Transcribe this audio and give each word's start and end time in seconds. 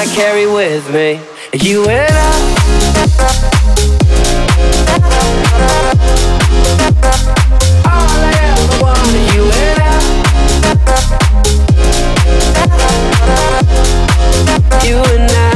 I 0.00 0.06
carry 0.06 0.46
with 0.46 0.88
me. 0.94 1.20
You 1.52 1.86
and 1.86 2.10
I. 2.10 2.20
All 7.84 8.20
I 8.24 8.32
ever 8.48 8.66
wanted, 8.80 9.26
you 9.34 9.44
and 9.60 9.80
I. 9.84 10.00
You 14.86 14.96
and 15.04 15.30
I, 15.36 15.52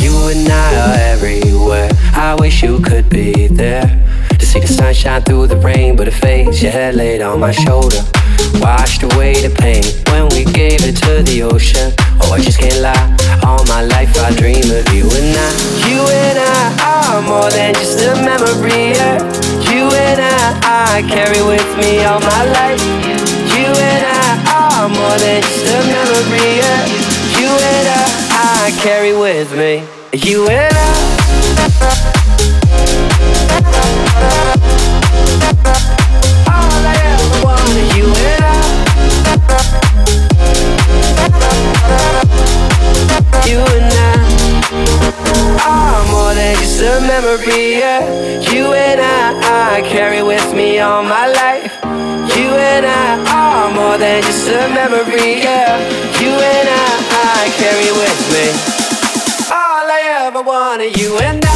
you 0.00 0.14
and 0.28 0.48
I 0.48 0.52
are 0.76 0.94
everywhere. 1.12 1.90
I 2.14 2.36
wish 2.38 2.62
you 2.62 2.78
could 2.78 3.10
be 3.10 3.48
there 3.48 3.88
to 4.28 4.46
see 4.46 4.60
the 4.60 4.68
sunshine 4.68 5.22
through 5.22 5.48
the 5.48 5.56
rain, 5.56 5.96
but 5.96 6.06
it 6.06 6.12
fades. 6.12 6.62
Your 6.62 6.70
head 6.70 6.94
laid 6.94 7.20
on 7.20 7.40
my 7.40 7.50
shoulder, 7.50 8.04
washed 8.60 9.02
away 9.02 9.34
the 9.42 9.50
pain 9.58 9.82
when 10.12 10.28
we 10.28 10.44
gave 10.52 10.84
it 10.84 10.94
to 10.98 11.24
the 11.24 11.42
ocean. 11.42 11.92
I 12.34 12.40
just 12.40 12.58
can't 12.58 12.80
lie. 12.82 13.16
All 13.46 13.64
my 13.66 13.82
life 13.82 14.10
I 14.18 14.34
dream 14.34 14.66
of 14.74 14.92
you 14.92 15.06
and 15.06 15.36
I. 15.38 15.50
You 15.86 16.02
and 16.02 16.38
I 16.42 16.74
are 16.82 17.22
more 17.22 17.48
than 17.48 17.74
just 17.74 18.02
a 18.02 18.16
memory. 18.26 18.90
Yeah. 18.90 19.22
You 19.70 19.86
and 19.86 20.18
I, 20.18 20.98
I 20.98 21.02
carry 21.06 21.46
with 21.46 21.62
me 21.78 22.02
all 22.02 22.18
my 22.18 22.44
life. 22.58 22.82
You 23.54 23.70
and 23.70 24.02
I 24.02 24.34
are 24.50 24.88
more 24.88 25.16
than 25.22 25.42
just 25.46 25.62
a 25.62 25.78
memory. 25.86 26.58
Yeah. 26.58 26.82
You 27.38 27.46
and 27.46 27.86
I, 27.86 28.02
I 28.66 28.74
carry 28.82 29.14
with 29.16 29.54
me. 29.56 29.86
You 30.12 30.48
and 30.48 30.74
I. 30.74 30.90
All 36.50 36.82
I 36.82 36.96
ever 36.98 37.46
wanted, 37.46 37.96
you 37.96 38.06
and 38.06 38.42
I. 38.42 38.43
You 43.48 43.58
and 43.60 43.92
I 43.92 44.14
are 45.68 46.04
more 46.12 46.34
than 46.34 46.54
just 46.56 46.80
a 46.80 47.00
memory. 47.06 47.78
Yeah. 47.78 48.00
You 48.52 48.72
and 48.72 49.00
I, 49.00 49.76
I 49.76 49.82
carry 49.82 50.22
with 50.22 50.54
me 50.54 50.80
all 50.80 51.02
my 51.02 51.26
life. 51.26 51.72
You 52.36 52.48
and 52.72 52.86
I 52.86 53.20
are 53.40 53.70
more 53.74 53.98
than 53.98 54.22
just 54.22 54.48
a 54.48 54.68
memory. 54.74 55.40
Yeah. 55.42 55.78
You 56.20 56.30
and 56.30 56.68
I 56.68 57.04
I 57.36 57.50
carry 57.60 57.90
with 58.00 58.20
me. 58.32 58.46
All 59.52 59.86
I 59.90 60.00
ever 60.26 60.42
wanted, 60.42 60.96
you 60.96 61.16
and 61.18 61.44
I. 61.46 61.54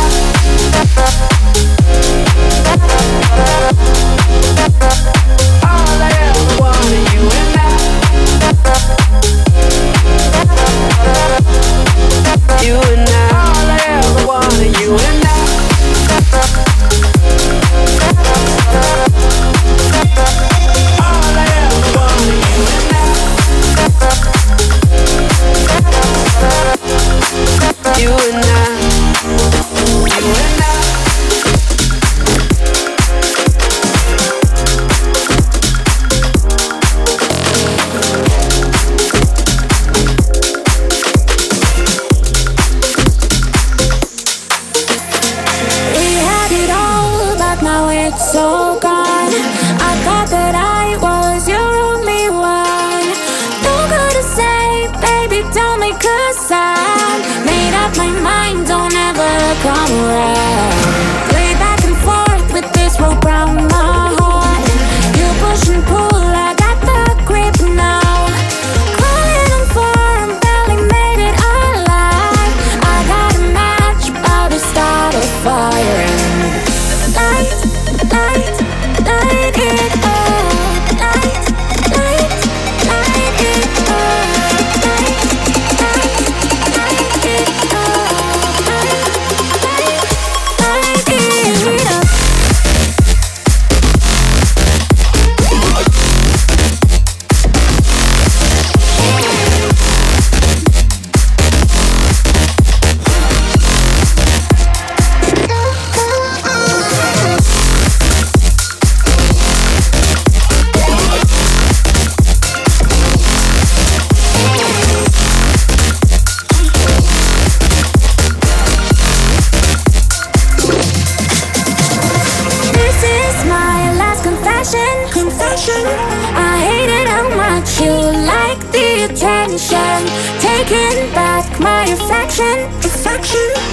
attention, 129.59 130.07
taking 130.41 131.13
back 131.13 131.59
my 131.61 131.85
affection, 131.85 132.69
affection. 132.85 133.69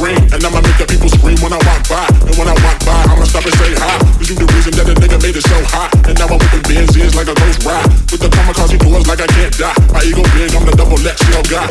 screen. 0.00 0.16
And 0.32 0.40
I'ma 0.40 0.60
make 0.64 0.78
the 0.80 0.88
people 0.88 1.12
scream 1.12 1.36
when 1.44 1.52
I 1.52 1.60
walk 1.68 1.84
by. 1.84 2.08
And 2.24 2.34
when 2.40 2.48
I 2.48 2.56
walk 2.64 2.80
by, 2.88 2.96
I'ma 3.12 3.24
stop 3.28 3.44
and 3.44 3.52
say 3.60 3.76
hi. 3.76 4.00
Cause 4.16 4.28
you 4.32 4.36
the 4.40 4.48
reason 4.56 4.72
that 4.80 4.86
the 4.88 4.96
nigga 4.96 5.20
made 5.20 5.36
it 5.36 5.44
so 5.44 5.58
hot. 5.68 5.92
And 6.08 6.16
now 6.16 6.32
I'm 6.32 6.40
whipping 6.40 6.64
Benzies 6.64 7.12
like 7.12 7.28
a 7.28 7.36
ghost 7.36 7.60
ride. 7.68 7.84
With 8.08 8.24
the 8.24 8.32
kamikaze 8.32 8.80
doors 8.80 9.04
like 9.06 9.20
I 9.20 9.28
can't 9.28 9.52
die. 9.60 9.76
My 9.92 10.00
ego 10.00 10.24
big, 10.32 10.56
I'm 10.56 10.64
the 10.64 10.72
double 10.72 10.96
XL 10.96 11.44
guy. 11.52 11.68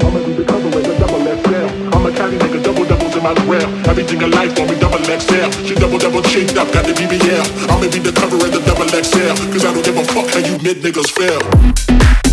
I'm 0.00 0.16
gonna 0.16 0.24
be 0.24 0.32
the 0.32 0.44
combo 0.48 0.68
with 0.72 0.86
the 0.88 0.96
double 0.96 1.20
L. 1.28 1.68
I'm 1.92 2.06
a 2.08 2.10
tiny 2.16 2.38
nigga, 2.40 2.64
double 2.64 2.86
doubles 2.88 3.14
in 3.16 3.22
my 3.22 3.34
grill. 3.44 3.68
Everything 3.84 4.22
in 4.22 4.30
life 4.32 4.56
for 4.56 4.64
me, 4.64 4.80
double 4.80 5.04
XL. 5.04 5.50
She 5.68 5.74
double 5.76 5.98
double 6.00 6.22
chinked 6.24 6.56
up, 6.56 6.72
got 6.72 6.88
the 6.88 6.96
BBL. 6.96 7.44
I'ma 7.68 7.84
be 7.92 8.00
the 8.00 8.12
cover 8.16 8.40
of 8.40 8.48
the 8.48 8.62
double 8.64 8.88
XL. 8.88 9.36
Cause 9.52 9.64
I 9.68 9.76
don't 9.76 9.84
give 9.84 9.96
a 9.96 10.04
fuck 10.08 10.32
how 10.32 10.40
you 10.40 10.56
mid 10.64 10.80
niggas 10.80 11.12
feel. 11.12 12.27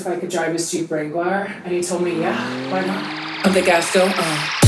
if 0.00 0.06
I 0.06 0.16
could 0.16 0.30
drive 0.30 0.52
his 0.52 0.70
Jeep 0.70 0.90
Wrangler, 0.90 1.52
and 1.64 1.72
he 1.72 1.82
told 1.82 2.02
me, 2.02 2.20
yeah, 2.20 2.70
why 2.70 2.84
not? 2.84 3.46
Of 3.46 3.54
the 3.54 3.62
gas 3.62 3.88
still? 3.88 4.08
Uh. 4.08 4.59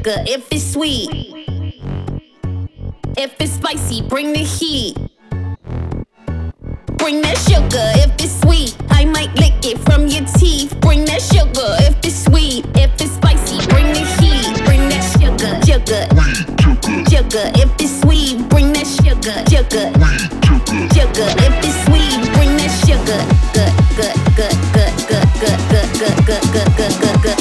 Sugar 0.00 0.24
if 0.26 0.50
it's 0.50 0.64
sweet. 0.64 1.10
If 3.18 3.38
it's 3.38 3.52
spicy, 3.52 4.00
bring 4.00 4.32
the 4.32 4.38
heat. 4.38 4.96
Bring 6.96 7.20
that 7.20 7.36
sugar 7.36 7.84
if 8.00 8.10
it's 8.16 8.40
sweet. 8.40 8.74
I 8.88 9.04
might 9.04 9.34
lick 9.34 9.60
it 9.62 9.78
from 9.80 10.06
your 10.06 10.24
teeth. 10.38 10.74
Bring 10.80 11.04
that 11.04 11.20
sugar 11.20 11.76
if 11.84 11.98
it's 12.02 12.24
sweet. 12.24 12.64
If 12.76 12.98
it's 12.98 13.12
spicy, 13.12 13.60
bring 13.68 13.92
the 13.92 14.00
heat. 14.16 14.64
Bring 14.64 14.88
that 14.88 15.04
sugar, 15.20 15.52
sugar, 15.68 16.08
sugar. 17.12 17.52
If 17.60 17.68
it's 17.76 18.00
sweet, 18.00 18.48
bring 18.48 18.72
that 18.72 18.88
sugar, 18.88 19.36
sugar, 19.52 19.92
sugar. 20.96 21.28
If 21.44 21.54
it's 21.60 21.76
sweet, 21.84 22.24
bring 22.32 22.56
that 22.56 22.72
sugar. 22.88 23.20
good, 23.52 23.76
good, 23.96 24.16
Good, 24.40 24.56
good, 24.72 24.96
good, 25.04 25.60
good, 25.68 25.90
good, 26.00 26.24
good, 26.24 26.76
good, 26.76 26.76
good. 26.78 26.99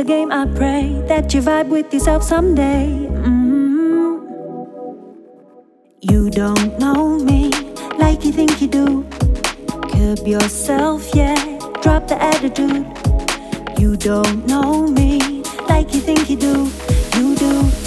a 0.00 0.04
game. 0.04 0.32
I 0.32 0.46
pray 0.46 1.02
that 1.08 1.34
you 1.34 1.42
vibe 1.42 1.68
with 1.68 1.92
yourself 1.92 2.22
someday. 2.22 2.86
Mm-hmm. 3.26 4.16
You 6.00 6.30
don't 6.30 6.78
know 6.78 7.18
me 7.18 7.50
like 7.98 8.24
you 8.24 8.32
think 8.32 8.62
you 8.62 8.68
do. 8.68 9.04
Curb 9.92 10.26
yourself, 10.26 11.08
yeah. 11.14 11.36
Drop 11.82 12.08
the 12.08 12.16
attitude. 12.20 12.86
You 13.78 13.96
don't 13.96 14.46
know 14.46 14.88
me 14.88 15.42
like 15.68 15.92
you 15.94 16.00
think 16.00 16.30
you 16.30 16.36
do. 16.36 16.70
You 17.18 17.36
do. 17.36 17.79